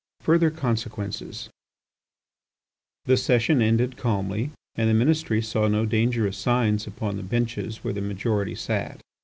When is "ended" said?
3.61-3.97